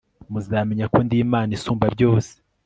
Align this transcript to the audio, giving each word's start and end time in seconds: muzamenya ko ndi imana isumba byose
muzamenya 0.31 0.85
ko 0.93 0.97
ndi 1.05 1.15
imana 1.25 1.49
isumba 1.57 1.85
byose 1.95 2.31